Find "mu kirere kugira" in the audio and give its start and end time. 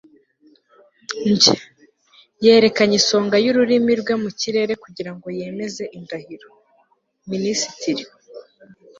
4.23-5.11